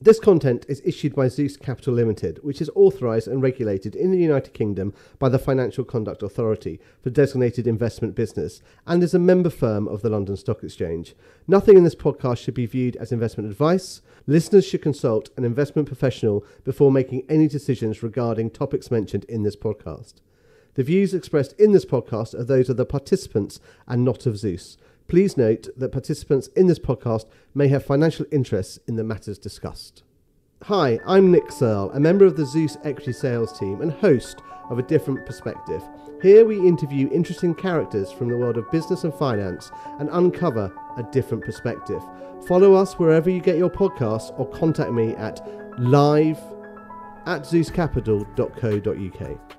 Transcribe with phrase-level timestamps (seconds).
[0.00, 4.18] This content is issued by Zeus Capital Limited, which is authorised and regulated in the
[4.18, 9.50] United Kingdom by the Financial Conduct Authority for designated investment business and is a member
[9.50, 11.16] firm of the London Stock Exchange.
[11.48, 14.00] Nothing in this podcast should be viewed as investment advice.
[14.28, 19.56] Listeners should consult an investment professional before making any decisions regarding topics mentioned in this
[19.56, 20.14] podcast.
[20.74, 23.58] The views expressed in this podcast are those of the participants
[23.88, 24.76] and not of Zeus.
[25.08, 27.24] Please note that participants in this podcast
[27.54, 30.02] may have financial interests in the matters discussed.
[30.64, 34.78] Hi, I'm Nick Searle, a member of the Zeus Equity Sales team and host of
[34.78, 35.82] A Different Perspective.
[36.20, 41.02] Here we interview interesting characters from the world of business and finance and uncover a
[41.04, 42.02] different perspective.
[42.46, 45.40] Follow us wherever you get your podcasts or contact me at
[45.78, 46.38] live
[47.24, 49.57] at zeuscapital.co.uk.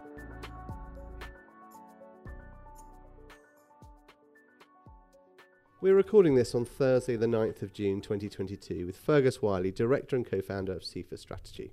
[5.81, 10.29] We're recording this on Thursday, the 9th of June 2022, with Fergus Wylie, Director and
[10.29, 11.71] co founder of SIFA Strategy.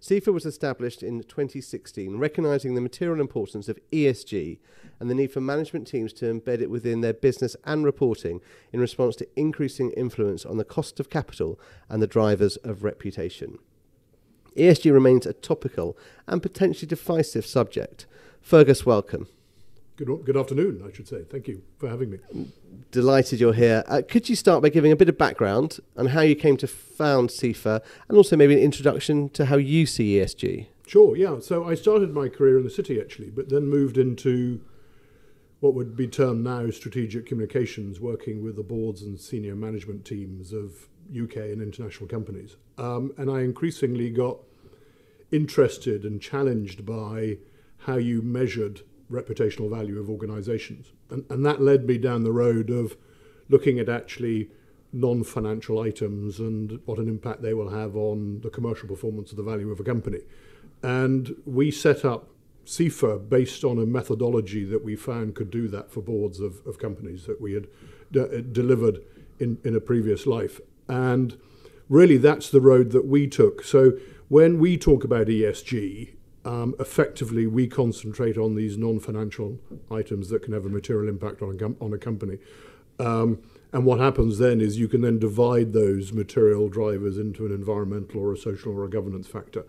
[0.00, 4.60] SIFA was established in 2016, recognising the material importance of ESG
[4.98, 8.40] and the need for management teams to embed it within their business and reporting
[8.72, 13.58] in response to increasing influence on the cost of capital and the drivers of reputation.
[14.56, 18.06] ESG remains a topical and potentially divisive subject.
[18.40, 19.28] Fergus, welcome.
[19.96, 21.22] Good, good afternoon, I should say.
[21.22, 22.18] Thank you for having me.
[22.90, 23.84] Delighted you're here.
[23.86, 26.66] Uh, could you start by giving a bit of background on how you came to
[26.66, 30.66] found SIFA and also maybe an introduction to how you see ESG?
[30.88, 31.38] Sure, yeah.
[31.38, 34.60] So I started my career in the city actually, but then moved into
[35.60, 40.52] what would be termed now strategic communications, working with the boards and senior management teams
[40.52, 42.56] of UK and international companies.
[42.78, 44.38] Um, and I increasingly got
[45.30, 47.38] interested and challenged by
[47.78, 50.92] how you measured reputational value of organizations.
[51.10, 52.96] And, and that led me down the road of
[53.48, 54.50] looking at actually
[54.92, 59.36] non financial items and what an impact they will have on the commercial performance of
[59.36, 60.20] the value of a company.
[60.82, 62.28] And we set up
[62.64, 66.78] SIFA based on a methodology that we found could do that for boards of, of
[66.78, 67.66] companies that we had
[68.10, 69.00] d- uh, delivered
[69.38, 70.60] in, in a previous life.
[70.88, 71.38] And
[71.88, 73.62] really, that's the road that we took.
[73.64, 73.92] So
[74.28, 79.58] when we talk about ESG, um, effectively we concentrate on these non-financial
[79.90, 82.38] items that can have a material impact on a, com- on a company.
[82.98, 87.52] Um, and what happens then is you can then divide those material drivers into an
[87.52, 89.64] environmental or a social or a governance factor.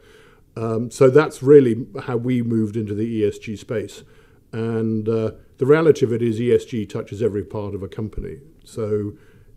[0.56, 4.04] Um, so that's really how we moved into the ESG space.
[4.52, 8.40] And uh, the reality of it is ESG touches every part of a company.
[8.64, 9.14] So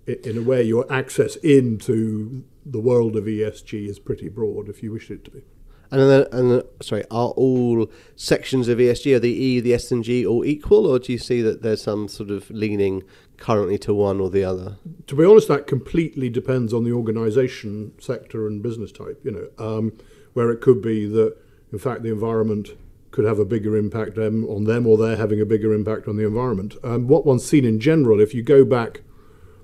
[0.06, 4.92] in a way, your access into the world of ESG is pretty broad if you
[4.92, 5.42] wish it to be.
[5.90, 10.04] And then, and sorry, are all sections of ESG, are the E, the S, and
[10.04, 13.04] G all equal, or do you see that there's some sort of leaning
[13.38, 14.76] currently to one or the other?
[15.06, 19.20] To be honest, that completely depends on the organisation, sector, and business type.
[19.24, 19.92] You know, um,
[20.34, 21.36] where it could be that,
[21.72, 22.70] in fact, the environment
[23.10, 26.26] could have a bigger impact on them, or they're having a bigger impact on the
[26.26, 26.74] environment.
[26.84, 29.00] Um, what one's seen in general, if you go back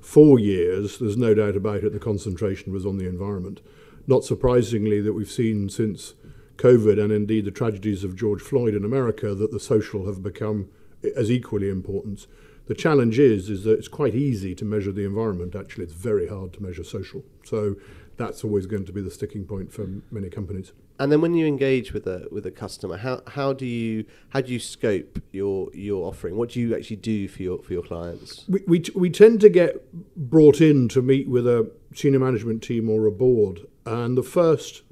[0.00, 3.60] four years, there's no doubt about it, the concentration was on the environment
[4.06, 6.14] not surprisingly, that we've seen since
[6.56, 10.68] COVID and indeed the tragedies of George Floyd in America that the social have become
[11.16, 12.26] as equally important.
[12.66, 15.54] The challenge is is that it's quite easy to measure the environment.
[15.54, 17.22] Actually, it's very hard to measure social.
[17.44, 17.76] So
[18.16, 20.72] that's always going to be the sticking point for many companies.
[20.98, 24.40] And then when you engage with a with a customer, how, how do you how
[24.40, 26.36] do you scope your your offering?
[26.36, 28.44] What do you actually do for your for your clients?
[28.48, 29.84] We we, t- we tend to get
[30.16, 34.82] brought in to meet with a senior management team or a board, And the first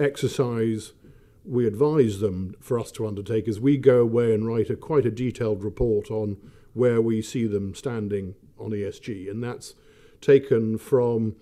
[0.00, 0.92] exercise
[1.44, 5.06] we advise them for us to undertake is we go away and write a quite
[5.06, 6.36] a detailed report on
[6.74, 9.30] where we see them standing on ESG.
[9.30, 9.74] And that's
[10.20, 11.36] taken from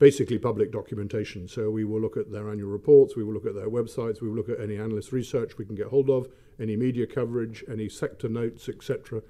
[0.00, 1.46] basically public documentation.
[1.46, 4.28] So we will look at their annual reports, we will look at their websites, we
[4.28, 6.28] will look at any analyst research we can get hold of,
[6.58, 9.22] any media coverage, any sector notes, etc.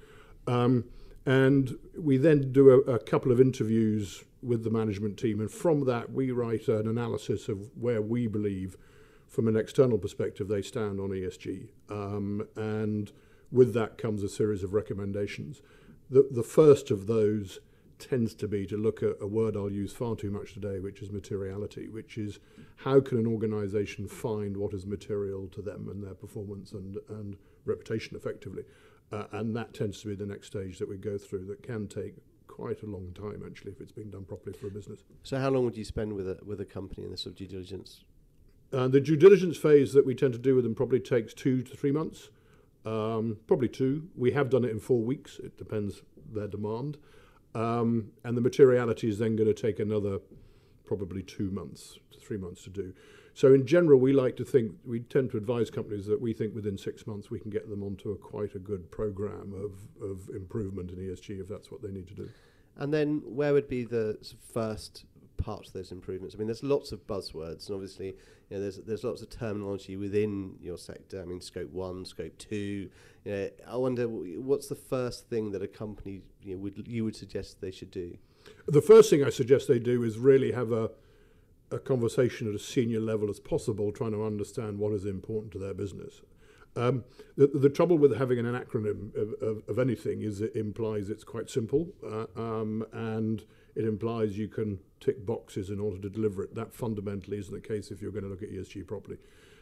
[0.47, 0.85] Um,
[1.25, 5.85] and we then do a, a, couple of interviews with the management team, and from
[5.85, 8.75] that we write an analysis of where we believe,
[9.27, 11.69] from an external perspective, they stand on ESG.
[11.89, 13.11] Um, and
[13.51, 15.61] with that comes a series of recommendations.
[16.09, 17.59] The, the first of those
[17.99, 21.01] tends to be to look at a word I'll use far too much today, which
[21.01, 22.39] is materiality, which is
[22.77, 27.37] how can an organization find what is material to them and their performance and, and
[27.65, 28.63] reputation effectively.
[29.11, 31.87] Uh, and that tends to be the next stage that we go through that can
[31.87, 32.15] take
[32.47, 35.03] quite a long time actually if it's being done properly for a business.
[35.23, 37.37] So how long would you spend with a with a company in this sort of
[37.37, 38.03] due diligence?
[38.71, 41.61] Uh, the due diligence phase that we tend to do with them probably takes two
[41.61, 42.29] to three months,
[42.85, 44.07] um, probably two.
[44.15, 45.39] We have done it in four weeks.
[45.39, 46.01] It depends
[46.31, 46.97] their demand,
[47.53, 50.19] um, and the materiality is then going to take another
[50.85, 52.93] probably two months, to three months to do.
[53.33, 56.53] So in general, we like to think we tend to advise companies that we think
[56.53, 60.29] within six months we can get them onto a quite a good program of, of
[60.35, 62.29] improvement in ESG if that's what they need to do.
[62.77, 64.17] And then where would be the
[64.53, 65.05] first
[65.37, 66.35] part of those improvements?
[66.35, 68.15] I mean, there's lots of buzzwords, and obviously,
[68.49, 71.21] you know, there's there's lots of terminology within your sector.
[71.21, 72.89] I mean, scope one, scope two.
[73.25, 77.03] You know, I wonder what's the first thing that a company you know, would you
[77.03, 78.17] would suggest they should do?
[78.67, 80.91] The first thing I suggest they do is really have a
[81.71, 85.59] a conversation at a senior level as possible, trying to understand what is important to
[85.59, 86.21] their business.
[86.75, 87.03] Um,
[87.37, 91.23] the, the, trouble with having an acronym of, of, of, anything is it implies it's
[91.23, 93.43] quite simple uh, um, and
[93.75, 96.55] it implies you can tick boxes in order to deliver it.
[96.55, 99.17] That fundamentally isn't the case if you're going to look at ESG properly.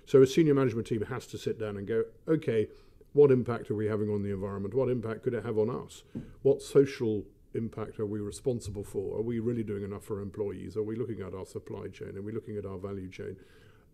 [0.06, 2.68] So a senior management team has to sit down and go, okay,
[3.14, 4.74] what impact are we having on the environment?
[4.74, 6.04] What impact could it have on us?
[6.44, 9.18] What social impact are we responsible for?
[9.18, 10.78] Are we really doing enough for employees?
[10.78, 12.18] Are we looking at our supply chain?
[12.18, 13.38] Are we looking at our value chain?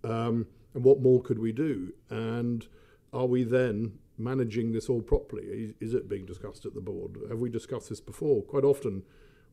[0.04, 1.94] Um, and what more could we do?
[2.09, 2.68] And
[3.13, 5.44] are we then managing this all properly?
[5.44, 7.18] Is, is, it being discussed at the board?
[7.30, 8.44] Have we discussed this before?
[8.44, 9.04] Quite often,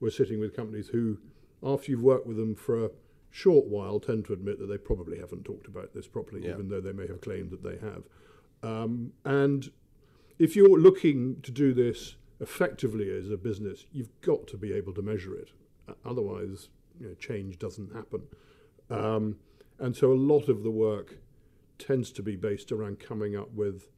[0.00, 1.18] we're sitting with companies who,
[1.62, 2.90] after you've worked with them for a
[3.30, 6.52] short while, tend to admit that they probably haven't talked about this properly, yeah.
[6.52, 8.04] even though they may have claimed that they have.
[8.62, 9.70] Um, and
[10.38, 14.92] if you're looking to do this effectively as a business, you've got to be able
[14.94, 15.50] to measure it.
[16.04, 18.22] Otherwise, you know, change doesn't happen.
[18.90, 19.36] Um,
[19.78, 21.18] and so a lot of the work
[21.78, 23.88] tends to be based around coming up with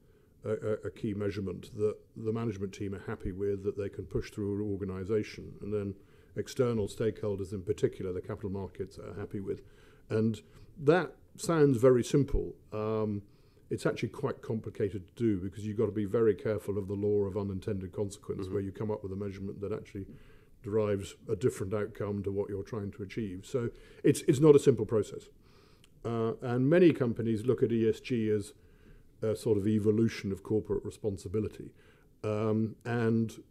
[0.45, 4.31] a, a, key measurement that the management team are happy with, that they can push
[4.31, 5.95] through an organisation, and then
[6.37, 9.63] external stakeholders in particular, the capital markets, are happy with.
[10.09, 10.41] And
[10.79, 12.55] that sounds very simple.
[12.73, 13.23] Um,
[13.71, 16.95] it's actually quite complicated to do because you've got to be very careful of the
[16.95, 18.55] law of unintended consequence, mm-hmm.
[18.55, 20.07] where you come up with a measurement that actually
[20.63, 23.45] derives a different outcome to what you're trying to achieve.
[23.47, 23.71] So
[24.03, 25.25] it's it's not a simple process.
[26.05, 28.53] Uh, and many companies look at ESG as
[29.23, 31.71] a sort of evolution of corporate responsibility
[32.23, 33.43] um, and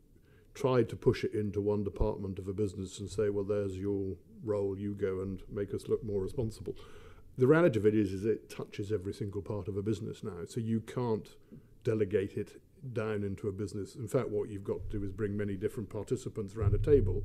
[0.53, 4.15] try to push it into one department of a business and say, well, there's your
[4.43, 6.75] role, you go and make us look more responsible.
[7.37, 10.45] The reality of it is, is it touches every single part of a business now,
[10.47, 11.27] so you can't
[11.83, 12.61] delegate it
[12.93, 13.95] down into a business.
[13.95, 17.23] In fact, what you've got to do is bring many different participants around a table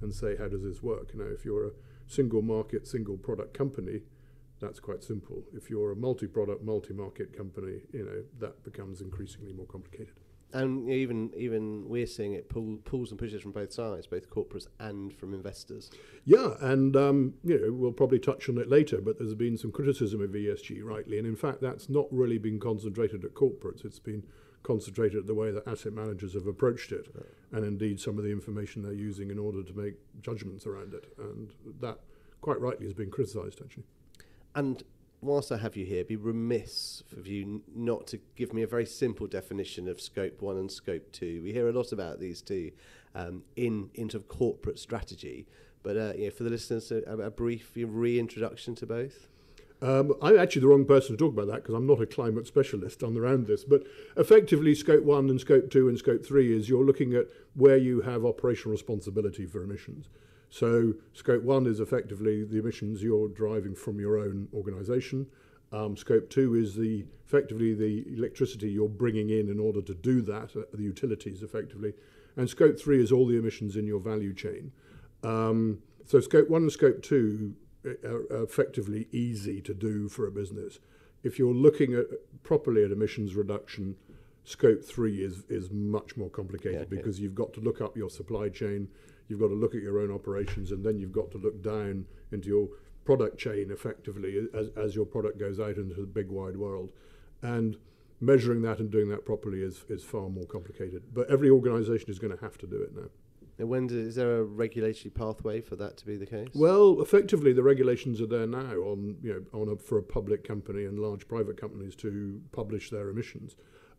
[0.00, 1.10] and say, how does this work?
[1.12, 1.72] You know, if you're a
[2.06, 4.00] single market, single product company,
[4.60, 5.42] that's quite simple.
[5.52, 10.14] If you're a multi-product, multi-market company, you know that becomes increasingly more complicated.
[10.52, 14.66] and even even we're seeing it pull, pulls and pushes from both sides, both corporates
[14.78, 15.90] and from investors.
[16.24, 19.72] Yeah, and um, you know we'll probably touch on it later, but there's been some
[19.72, 23.84] criticism of ESG, rightly, and in fact that's not really been concentrated at corporates.
[23.84, 24.24] It's been
[24.62, 27.24] concentrated at the way that asset managers have approached it, right.
[27.52, 31.12] and indeed some of the information they're using in order to make judgments around it,
[31.18, 31.98] and that
[32.40, 33.84] quite rightly has been criticised actually.
[34.54, 34.82] And
[35.22, 38.86] whilst I have you here, be remiss for you not to give me a very
[38.86, 41.42] simple definition of scope one and scope two.
[41.42, 42.72] We hear a lot about these two
[43.14, 45.46] um, in into corporate strategy,
[45.82, 49.28] but uh, for the listeners, a, a brief reintroduction to both.
[49.82, 52.46] Um, I'm actually the wrong person to talk about that because I'm not a climate
[52.46, 53.64] specialist on around this.
[53.64, 53.84] But
[54.16, 58.02] effectively, scope one and scope two and scope three is you're looking at where you
[58.02, 60.08] have operational responsibility for emissions.
[60.50, 65.26] So scope one is effectively the emissions you're driving from your own organisation.
[65.72, 70.20] Um, scope two is the effectively the electricity you're bringing in in order to do
[70.22, 71.94] that, uh, the utilities effectively.
[72.36, 74.72] And scope three is all the emissions in your value chain.
[75.22, 77.54] Um, so scope one and scope two
[77.84, 80.80] are, are effectively easy to do for a business.
[81.22, 82.06] If you're looking at
[82.42, 83.94] properly at emissions reduction,
[84.44, 88.10] scope three is is much more complicated yeah, because you've got to look up your
[88.10, 88.88] supply chain,
[89.30, 92.06] you've got to look at your own operations, and then you've got to look down
[92.32, 92.68] into your
[93.04, 96.90] product chain effectively as, as your product goes out into the big wide world.
[97.42, 97.76] And
[98.20, 101.02] measuring that and doing that properly is, is far more complicated.
[101.12, 103.08] But every organisation is going to have to do it now.
[103.58, 106.48] And when do, is there a regulatory pathway for that to be the case?
[106.54, 110.48] Well, effectively, the regulations are there now on you know on a, for a public
[110.48, 113.56] company and large private companies to publish their emissions.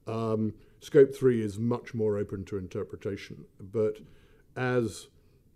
[0.07, 3.99] Um, scope three is much more open to interpretation, but
[4.55, 5.09] as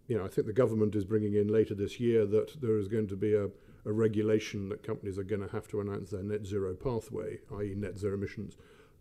[0.08, 2.88] you know, I think the government is bringing in later this year that there is
[2.88, 3.46] going to be a,
[3.86, 7.74] a regulation that companies are going to have to announce their net zero pathway, i.e.,
[7.76, 8.58] net zero emissions.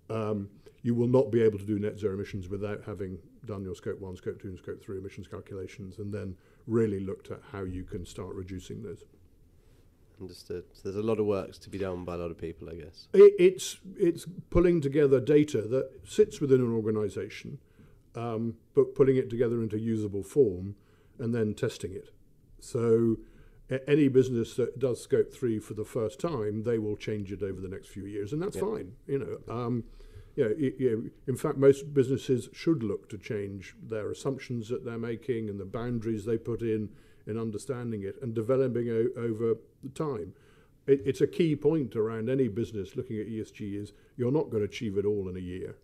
[0.08, 0.48] Um,
[0.82, 4.00] you will not be able to do net zero emissions without having done your scope
[4.00, 7.84] one, scope two, and scope three emissions calculations, and then really looked at how you
[7.84, 9.04] can start reducing those.
[10.20, 10.64] Understood.
[10.72, 12.76] So there's a lot of work to be done by a lot of people, I
[12.76, 13.08] guess.
[13.12, 17.58] It, it's it's pulling together data that sits within an organisation,
[18.14, 20.76] um, but putting it together into usable form
[21.18, 22.10] and then testing it.
[22.60, 23.18] So
[23.88, 27.60] any business that does scope three for the first time, they will change it over
[27.60, 28.62] the next few years, and that's Yeah.
[28.62, 28.92] fine.
[29.06, 29.84] You know, um,
[30.36, 34.98] you know, you in fact, most businesses should look to change their assumptions that they're
[34.98, 36.90] making and the boundaries they put in
[37.26, 40.34] in understanding it and developing o- over the time.
[40.86, 44.60] It, it's a key point around any business looking at ESG is you're not going
[44.62, 45.76] to achieve it all in a year.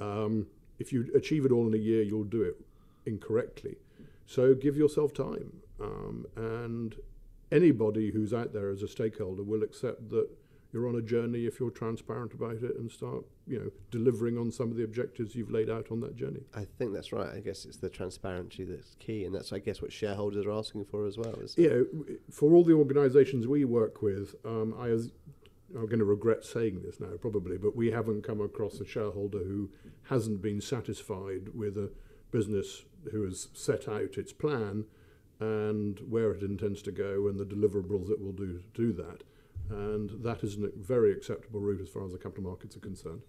[0.00, 0.46] Um,
[0.78, 2.56] if you achieve it all in a year, you'll do it
[3.04, 3.76] incorrectly.
[4.28, 5.62] So give yourself time.
[5.80, 6.94] Um, and
[7.50, 10.28] anybody who's out there as a stakeholder will accept that
[10.70, 14.52] you're on a journey if you're transparent about it and start, you know, delivering on
[14.52, 16.42] some of the objectives you've laid out on that journey.
[16.54, 17.34] I think that's right.
[17.34, 20.84] I guess it's the transparency that's key, and that's I guess what shareholders are asking
[20.84, 21.34] for as well.
[21.36, 21.86] Is know,
[22.30, 25.10] for all the organisations we work with, um, I was,
[25.74, 29.38] I'm going to regret saying this now probably, but we haven't come across a shareholder
[29.38, 29.70] who
[30.10, 31.90] hasn't been satisfied with a
[32.30, 34.84] business who has set out its plan
[35.40, 39.22] and where it intends to go and the deliverables it will do to do that.
[39.70, 43.22] And that is a very acceptable route as far as the capital markets are concerned.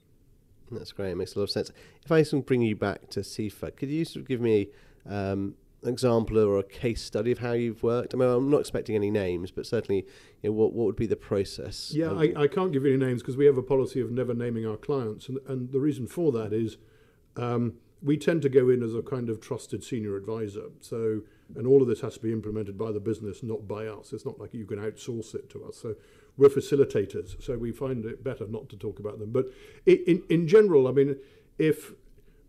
[0.71, 1.11] That's great.
[1.11, 1.71] It makes a lot of sense.
[2.03, 4.69] If I sort of bring you back to SIFA, could you sort of give me
[5.05, 8.13] um, an example or a case study of how you've worked?
[8.13, 10.05] I mean, I'm not expecting any names, but certainly,
[10.41, 11.91] you know, what what would be the process?
[11.93, 14.33] Yeah, I, I can't give you any names because we have a policy of never
[14.33, 16.77] naming our clients, and, and the reason for that is
[17.35, 20.65] um, we tend to go in as a kind of trusted senior advisor.
[20.79, 21.21] So,
[21.55, 24.13] and all of this has to be implemented by the business, not by us.
[24.13, 25.77] It's not like you can outsource it to us.
[25.77, 25.95] So,
[26.39, 27.43] we're facilitators.
[27.43, 29.31] So we find it better not to talk about them.
[29.31, 29.47] But
[29.85, 31.17] in in general, I mean,
[31.59, 31.91] if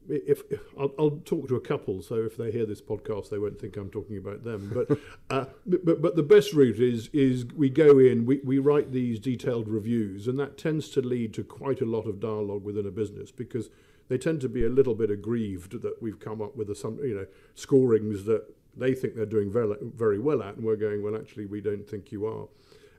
[0.09, 3.38] if, if I'll, I'll talk to a couple, so if they hear this podcast, they
[3.38, 4.71] won't think I'm talking about them.
[4.73, 4.99] But
[5.30, 9.19] uh, but but the best route is is we go in, we, we write these
[9.19, 12.90] detailed reviews, and that tends to lead to quite a lot of dialogue within a
[12.90, 13.71] business because
[14.11, 17.14] they tend to be a little bit aggrieved that we've come up with some you
[17.14, 18.45] know scorings that
[18.76, 21.17] they think they're doing very very well at, and we're going well.
[21.17, 22.49] Actually, we don't think you are.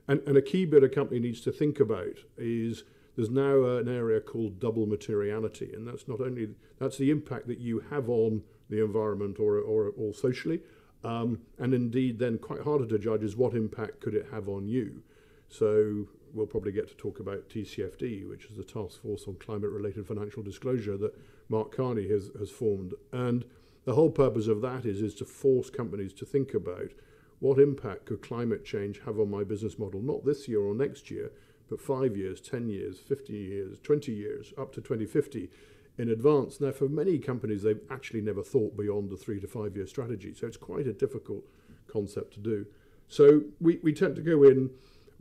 [0.08, 2.82] And, and a key bit a company needs to think about is
[3.14, 7.60] there's now an area called double materiality, and that's not only that's the impact that
[7.60, 10.60] you have on the environment or or, or socially,
[11.04, 14.66] um, and indeed then quite harder to judge is what impact could it have on
[14.66, 15.02] you.
[15.50, 20.06] So we'll probably get to talk about TCFD, which is the Task Force on Climate-Related
[20.06, 21.14] Financial Disclosure that
[21.48, 22.94] Mark Carney has, has formed.
[23.12, 23.44] And
[23.84, 26.92] the whole purpose of that is, is to force companies to think about
[27.40, 31.10] what impact could climate change have on my business model, not this year or next
[31.10, 31.32] year,
[31.68, 35.50] but five years, 10 years, 50 years, 20 years, up to 2050
[35.98, 36.60] in advance.
[36.60, 40.34] Now, for many companies, they've actually never thought beyond the three to five year strategy.
[40.34, 41.44] So it's quite a difficult
[41.90, 42.66] concept to do.
[43.08, 44.70] So we, we tend to go in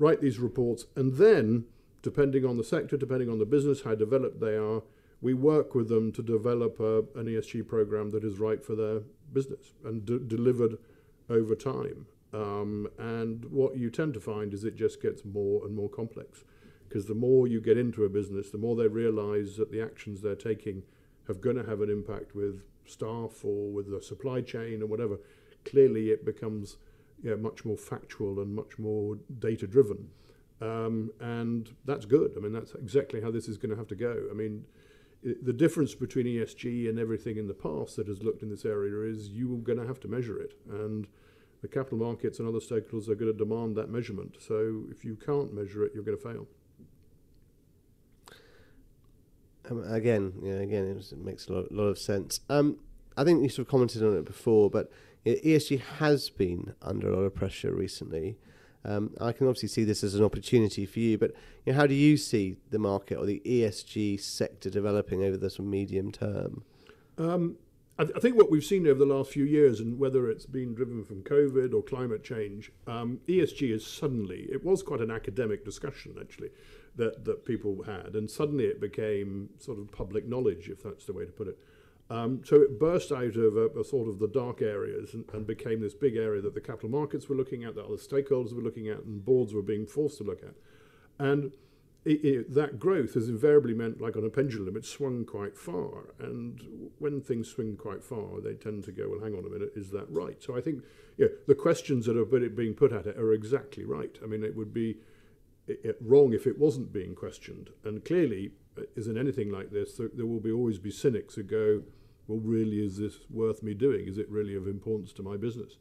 [0.02, 1.66] write these reports, and then,
[2.02, 4.82] depending on the sector, depending on the business, how developed they are,
[5.22, 9.02] we work with them to develop a, an ESG program that is right for their
[9.32, 10.78] business and d- delivered
[11.30, 12.08] over time.
[12.34, 16.44] Um, and what you tend to find is it just gets more and more complex
[16.88, 20.22] because the more you get into a business, the more they realize that the actions
[20.22, 20.82] they're taking
[21.28, 25.20] have going to have an impact with staff or with the supply chain or whatever.
[25.64, 26.78] Clearly, it becomes
[27.24, 30.10] yeah, much more factual and much more data driven.
[30.62, 32.34] Um, and that's good.
[32.38, 34.28] I mean, that's exactly how this is going to have to go.
[34.30, 34.66] I mean,
[35.24, 39.10] the difference between ESG and everything in the past that has looked in this area
[39.12, 40.54] is you are going to have to measure it.
[40.70, 41.08] And
[41.62, 44.38] the capital markets and other stakeholders are going to demand that measurement.
[44.40, 46.48] So if you can't measure it, you're going to fail.
[49.70, 52.40] Um, again, yeah, again, it, was, it makes a lot, lot of sense.
[52.50, 52.78] Um,
[53.16, 56.74] I think you sort of commented on it before, but you know, ESG has been
[56.82, 58.38] under a lot of pressure recently.
[58.84, 61.32] Um, I can obviously see this as an opportunity for you, but
[61.66, 65.50] you know, how do you see the market or the ESG sector developing over the
[65.50, 66.64] sort of medium term?
[67.18, 67.58] Um,
[68.00, 70.48] I, th- I think what we've seen over the last few years, and whether it's
[70.48, 75.12] been driven from COVID or climate change, um, ESG is suddenly, it was quite an
[75.12, 76.50] academic discussion actually
[76.96, 81.14] that, that people had, and suddenly it became sort of public knowledge, if that's the
[81.14, 81.60] way to put it.
[82.12, 85.48] Um, so it burst out of a, a sort of the dark areas and, and
[85.48, 88.62] became this big area that the capital markets were looking at, that other stakeholders were
[88.62, 90.56] looking at, and boards were being forced to look at.
[91.20, 91.54] And
[92.04, 96.14] it, it, that growth has invariably meant, like on a pendulum, it's swung quite far.
[96.20, 96.60] And
[97.00, 99.90] when things swing quite far, they tend to go, well, hang on a minute, is
[99.92, 100.44] that right?
[100.44, 100.84] So I think
[101.18, 104.18] yeah, the questions that are being put at it are exactly right.
[104.22, 104.98] I mean, it would be
[105.68, 107.70] it, it wrong if it wasn't being questioned.
[107.86, 108.52] And clearly,
[108.98, 111.84] is in anything like this, there, there will be always be cynics who go,
[112.32, 114.08] well, really, is this worth me doing?
[114.08, 115.78] Is it really of importance to my business?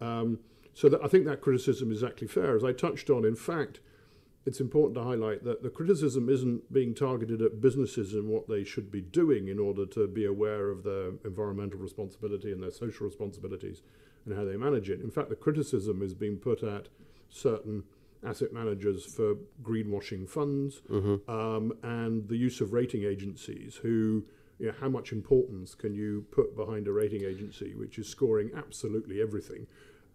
[0.00, 0.40] Um,
[0.72, 2.56] so that, I think that criticism is exactly fair.
[2.56, 3.80] As I touched on, in fact,
[4.44, 8.64] it's important to highlight that the criticism isn't being targeted at businesses and what they
[8.64, 13.06] should be doing in order to be aware of their environmental responsibility and their social
[13.06, 13.82] responsibilities
[14.26, 15.00] and how they manage it.
[15.00, 16.88] In fact, the criticism is being put at
[17.30, 17.84] certain
[18.26, 21.30] asset managers for greenwashing funds Mm-hmm.
[21.30, 24.24] um, and the use of rating agencies who
[24.58, 28.50] you know, how much importance can you put behind a rating agency which is scoring
[28.56, 29.66] absolutely everything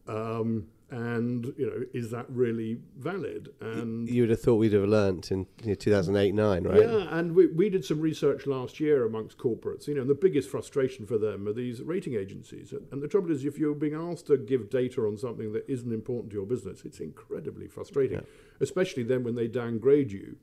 [0.07, 4.83] um, and you know is that really valid and You would have thought we'd have
[4.83, 6.81] learnt in you know, 2008 9, right?
[6.81, 9.87] yeah, and we, we did some research last year amongst corporates.
[9.87, 12.73] You know, and the biggest frustration for them are these rating agencies.
[12.91, 15.91] And the trouble is, if you're being asked to give data on something that isn't
[15.93, 18.25] important to your business, it's incredibly frustrating,
[18.59, 20.37] especially then when they downgrade you.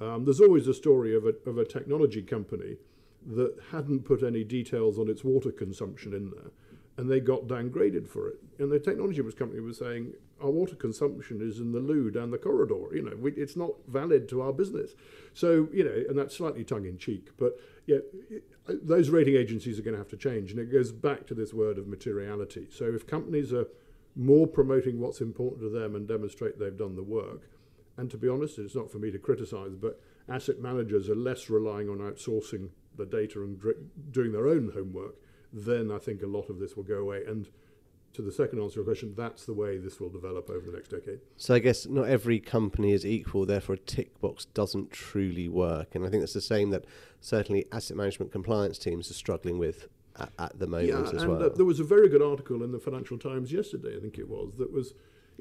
[0.00, 2.76] Um, there's always a story of a, of a technology company
[3.26, 6.50] that hadn't put any details on its water consumption in there,
[6.96, 8.36] and they got downgraded for it.
[8.58, 10.12] And the technology was company was saying,
[10.42, 12.94] our water consumption is in the loo down the corridor.
[12.94, 14.90] You know, we, it's not valid to our business.
[15.34, 17.28] So, you know, and that's slightly tongue in cheek.
[17.38, 17.52] But
[17.86, 17.98] yeah,
[18.28, 20.52] it- uh, those rating agencies are going to have to change.
[20.52, 22.68] And it goes back to this word of materiality.
[22.70, 23.66] So if companies are
[24.14, 27.48] more promoting what's important to them and demonstrate they've done the work,
[27.96, 31.50] and to be honest, it's not for me to criticize, but asset managers are less
[31.50, 33.60] relying on outsourcing the data and
[34.10, 35.16] doing their own homework,
[35.52, 37.22] then I think a lot of this will go away.
[37.26, 37.48] And
[38.14, 40.76] to the second answer to your question, that's the way this will develop over the
[40.76, 41.20] next decade.
[41.36, 45.94] So I guess not every company is equal, therefore a tick box doesn't truly work.
[45.94, 46.84] And I think that's the same that
[47.20, 51.30] certainly asset management compliance teams are struggling with at, at the moment Yeah, as and
[51.32, 51.42] well.
[51.44, 54.28] uh, there was a very good article in the Financial Times yesterday, I think it
[54.28, 54.92] was, that was,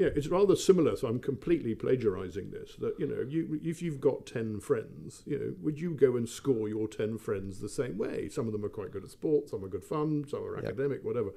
[0.02, 0.96] yeah, it's rather similar.
[0.96, 2.76] So I'm completely plagiarising this.
[2.78, 6.28] That you know, you if you've got ten friends, you know, would you go and
[6.28, 8.28] score your ten friends the same way?
[8.28, 11.04] Some of them are quite good at sport, some are good fun, some are academic,
[11.04, 11.30] whatever.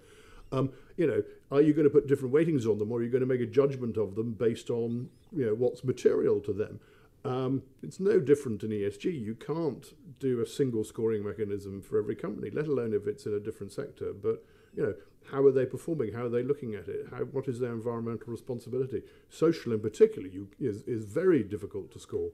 [0.50, 3.10] Um, you know, are you going to put different weightings on them, or are you
[3.10, 6.80] going to make a judgment of them based on you know what's material to them?
[7.22, 9.04] Um, it's no different in ESG.
[9.04, 13.34] You can't do a single scoring mechanism for every company, let alone if it's in
[13.34, 14.14] a different sector.
[14.14, 14.42] But
[14.74, 14.94] you know,
[15.30, 16.12] how are they performing?
[16.12, 17.06] How are they looking at it?
[17.10, 19.02] How, what is their environmental responsibility?
[19.28, 22.30] Social, in particular, you, is is very difficult to score.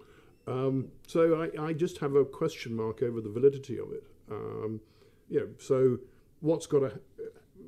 [0.46, 4.04] Um, so I, I just have a question mark over the validity of it.
[4.30, 4.80] Um,
[5.28, 5.98] you know, so
[6.40, 7.00] what's got to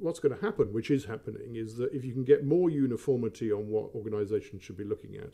[0.00, 3.52] what's going to happen, which is happening, is that if you can get more uniformity
[3.52, 5.30] on what organisations should be looking at,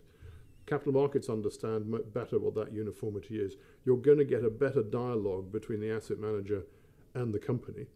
[0.66, 3.54] capital markets understand better what that uniformity is.
[3.86, 6.64] You're going to get a better dialogue between the asset manager
[7.14, 7.86] and the company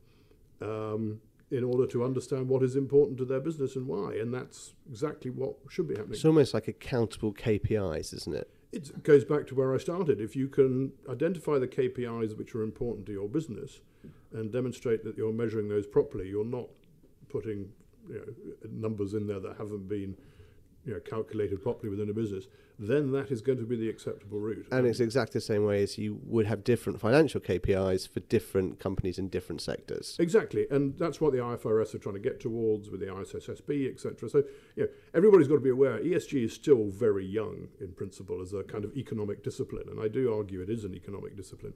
[0.62, 1.20] um,
[1.52, 4.14] in order to understand what is important to their business and why.
[4.14, 6.14] And that's exactly what should be happening.
[6.14, 8.50] It's almost like accountable KPIs, isn't it?
[8.72, 10.18] It goes back to where I started.
[10.18, 13.80] If you can identify the KPIs which are important to your business
[14.32, 16.68] and demonstrate that you're measuring those properly, you're not
[17.28, 17.68] putting
[18.08, 20.16] you know, numbers in there that haven't been
[20.84, 22.46] you know, calculated properly within a business,
[22.78, 24.66] then that is going to be the acceptable route.
[24.72, 28.80] And it's exactly the same way as you would have different financial KPIs for different
[28.80, 30.16] companies in different sectors.
[30.18, 34.28] Exactly, and that's what the IFRS are trying to get towards with the ISSB, etc.
[34.28, 34.42] So,
[34.74, 38.52] you know, everybody's got to be aware ESG is still very young in principle as
[38.52, 41.74] a kind of economic discipline, and I do argue it is an economic discipline.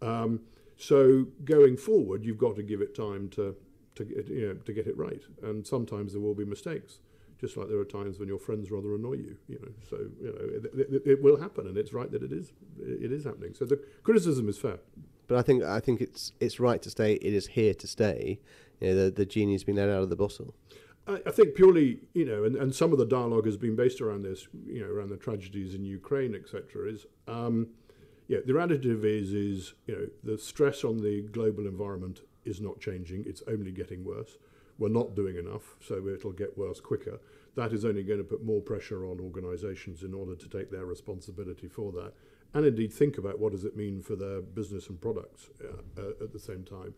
[0.00, 0.40] Um,
[0.76, 3.56] so, going forward, you've got to give it time to
[3.96, 6.98] to you know to get it right, and sometimes there will be mistakes.
[7.40, 9.72] Just like there are times when your friends rather annoy you, you know.
[9.88, 13.12] So you know it, it, it will happen, and it's right that it is it
[13.12, 13.54] is happening.
[13.54, 14.78] So the criticism is fair.
[15.26, 17.14] But I think I think it's it's right to stay.
[17.14, 18.40] It is here to stay.
[18.80, 20.54] You know, the the genie's been let out of the bottle.
[21.06, 24.00] I, I think purely, you know, and, and some of the dialogue has been based
[24.00, 26.88] around this, you know, around the tragedies in Ukraine, etc.
[26.88, 27.68] Is, um,
[28.28, 32.80] yeah, the additive is, is, you know, the stress on the global environment is not
[32.80, 34.36] changing; it's only getting worse.
[34.78, 37.20] We're not doing enough, so it'll get worse quicker.
[37.54, 40.86] That is only going to put more pressure on organisations in order to take their
[40.86, 42.12] responsibility for that,
[42.52, 46.24] and indeed think about what does it mean for their business and products uh, uh,
[46.24, 46.94] at the same time.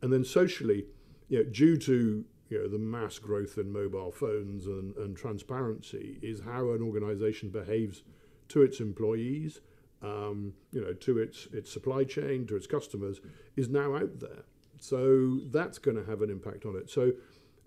[0.00, 0.86] And then socially,
[1.28, 6.18] you know, due to you know, the mass growth in mobile phones and, and transparency
[6.20, 8.02] is how an organization behaves
[8.48, 9.60] to its employees,
[10.02, 13.20] um, you know, to its, its supply chain, to its customers,
[13.56, 14.44] is now out there.
[14.82, 16.90] So that's going to have an impact on it.
[16.90, 17.12] So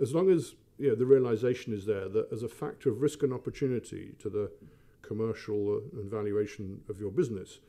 [0.02, 3.24] as long as you know, the realization is there that as a factor of risk
[3.24, 4.52] and opportunity to the
[5.02, 7.60] commercial and valuation of your business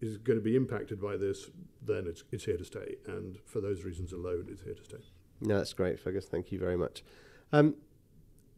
[0.00, 1.50] is going to be impacted by this,
[1.82, 2.96] then it's, it's here to stay.
[3.06, 4.98] And for those reasons alone, it's here to stay.
[5.40, 6.26] No, that's great, Fergus.
[6.26, 7.04] Thank you very much.
[7.52, 7.76] Um,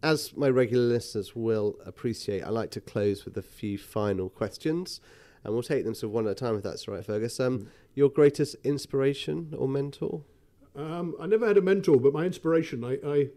[0.03, 5.03] as my regular listeners will appreciate, I like to close with a few final questions,
[5.45, 7.39] and we'll take them sort of one at a time if that's all right, Fergus.
[7.39, 10.23] Um, Your greatest inspiration or mentor?
[10.79, 13.29] Um, I never had a mentor, but my inspiration, I, I,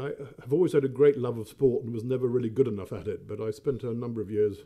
[0.00, 2.92] I have always had a great love of sport and was never really good enough
[2.92, 3.26] at it.
[3.26, 4.58] But I spent a number of years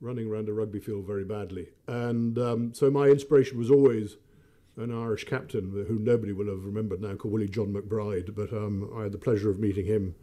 [0.00, 4.16] running around a rugby field very badly, and um, so my inspiration was always
[4.76, 8.34] an Irish captain who nobody will have remembered now, called Willie John McBride.
[8.34, 10.14] But um, I had the pleasure of meeting him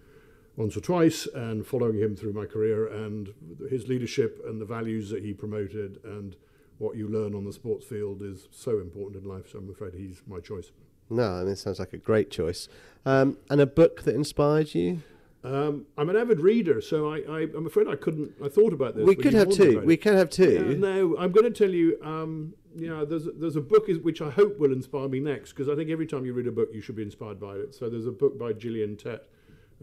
[0.55, 3.33] once or twice and following him through my career and
[3.69, 6.35] his leadership and the values that he promoted and
[6.81, 9.51] what you learn on the sports field is so important in life.
[9.51, 10.71] So I'm afraid he's my choice.
[11.09, 12.67] No, I mean, it sounds like a great choice.
[13.05, 15.03] Um, and a book that inspired you?
[15.43, 18.33] Um, I'm an avid reader, so I, am afraid I couldn't.
[18.43, 19.05] I thought about this.
[19.05, 19.81] We could have two.
[19.81, 20.53] We can have two.
[20.53, 21.97] Yeah, no, I'm going to tell you.
[22.03, 25.19] Um, you know, there's a, there's a book is, which I hope will inspire me
[25.19, 27.55] next because I think every time you read a book, you should be inspired by
[27.55, 27.75] it.
[27.75, 29.21] So there's a book by Gillian Tett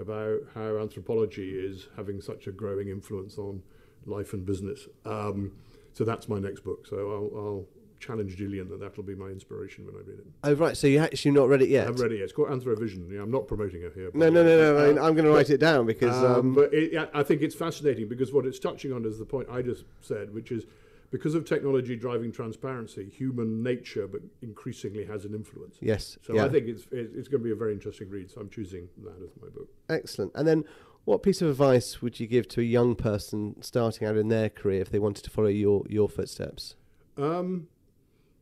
[0.00, 3.62] about how anthropology is having such a growing influence on
[4.06, 4.86] life and business.
[5.04, 5.52] Um,
[5.98, 6.86] so that's my next book.
[6.86, 7.66] So I'll, I'll
[7.98, 10.26] challenge Gillian that that'll be my inspiration when I read it.
[10.44, 11.88] Oh right, so you actually not read it yet?
[11.88, 12.24] I've read it yet.
[12.24, 13.10] It's called Anthro-Vision.
[13.12, 14.12] Yeah, I'm not promoting it here.
[14.14, 14.84] No, no, no, no.
[14.84, 16.16] I mean, I'm going to write it down because.
[16.16, 19.24] Um, um, but it, I think it's fascinating because what it's touching on is the
[19.24, 20.66] point I just said, which is
[21.10, 25.78] because of technology driving transparency, human nature, but increasingly has an influence.
[25.80, 26.16] Yes.
[26.22, 26.44] So yeah.
[26.44, 28.30] I think it's it's going to be a very interesting read.
[28.30, 29.68] So I'm choosing that as my book.
[29.88, 30.30] Excellent.
[30.36, 30.64] And then,
[31.08, 34.50] what piece of advice would you give to a young person starting out in their
[34.50, 36.74] career if they wanted to follow your your footsteps?
[37.16, 37.66] Um,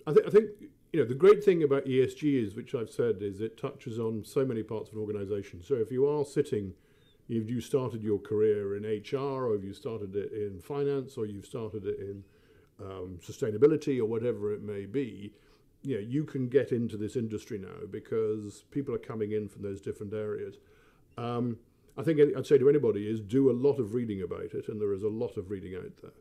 [0.04, 0.50] I, th- I think
[0.92, 4.24] you know the great thing about ESG is, which I've said, is it touches on
[4.24, 5.62] so many parts of an organisation.
[5.62, 6.74] So if you are sitting,
[7.28, 11.24] if you started your career in HR, or if you started it in finance, or
[11.24, 12.24] you've started it in
[12.80, 15.32] um, sustainability, or whatever it may be,
[15.82, 19.62] you know, you can get into this industry now because people are coming in from
[19.62, 20.56] those different areas.
[21.16, 21.58] Um,
[21.96, 24.80] I think I'd say to anybody is do a lot of reading about it, and
[24.80, 26.12] there is a lot of reading out there.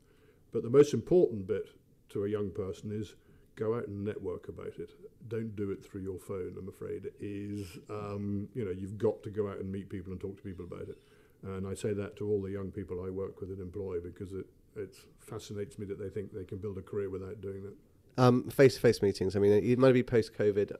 [0.53, 1.69] But the most important bit
[2.09, 3.15] to a young person is
[3.55, 4.91] go out and network about it.
[5.27, 6.55] Don't do it through your phone.
[6.57, 10.21] I'm afraid is um, you know you've got to go out and meet people and
[10.21, 10.97] talk to people about it.
[11.43, 14.31] And I say that to all the young people I work with and employ because
[14.31, 17.75] it it fascinates me that they think they can build a career without doing that.
[18.17, 19.35] Um, face-to-face meetings.
[19.35, 20.71] I mean, it might be post-COVID.
[20.71, 20.77] Uh,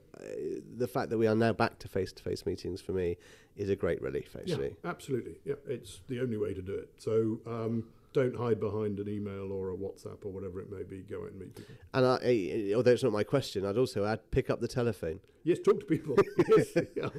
[0.78, 3.18] the fact that we are now back to face-to-face meetings for me
[3.58, 4.36] is a great relief.
[4.40, 5.36] Actually, yeah, absolutely.
[5.44, 6.90] Yeah, it's the only way to do it.
[6.98, 7.84] So um,
[8.16, 11.00] don't hide behind an email or a WhatsApp or whatever it may be.
[11.00, 11.76] Go out and meet people.
[11.94, 15.20] And I, although it's not my question, I'd also add pick up the telephone.
[15.44, 16.16] Yes, talk to people.
[16.56, 17.10] yes, yeah,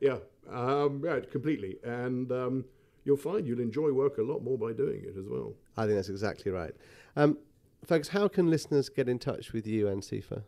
[0.00, 0.18] yeah,
[0.48, 1.78] um, yeah, completely.
[1.82, 2.64] And um,
[3.04, 5.54] you'll find you'll enjoy work a lot more by doing it as well.
[5.76, 6.74] I think that's exactly right.
[7.16, 7.38] Um,
[7.86, 10.42] folks, how can listeners get in touch with you and SIFA?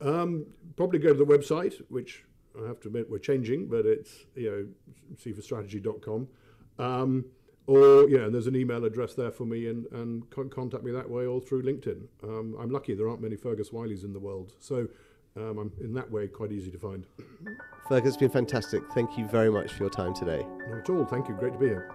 [0.00, 2.24] Um, probably go to the website, which
[2.62, 6.28] I have to admit we're changing, but it's you know sifastrategy.com.
[6.78, 7.24] Um,
[7.66, 11.26] or yeah, there's an email address there for me, and, and contact me that way
[11.26, 12.02] or through LinkedIn.
[12.24, 14.88] Um, I'm lucky there aren't many Fergus Wylies in the world, so
[15.36, 17.06] um, I'm in that way quite easy to find.
[17.88, 18.82] Fergus, it's been fantastic.
[18.94, 20.44] Thank you very much for your time today.
[20.68, 21.04] Not at all.
[21.04, 21.34] Thank you.
[21.34, 21.90] Great to be here.